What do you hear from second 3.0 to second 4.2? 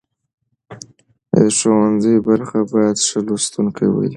ښه لوستونکي ولري.